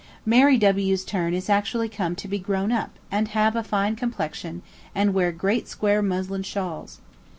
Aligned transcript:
Mary 0.25 0.57
W.'s 0.57 1.05
turn 1.05 1.31
is 1.35 1.47
actually 1.47 1.87
come 1.87 2.15
to 2.15 2.27
be 2.27 2.39
grown 2.39 2.71
up, 2.71 2.89
and 3.11 3.27
have 3.37 3.55
a 3.55 3.61
fine 3.61 3.95
complexion, 3.95 4.63
and 4.95 5.13
wear 5.13 5.31
great 5.31 5.67
square 5.67 6.01
muslin 6.01 6.41
shawls. 6.41 7.01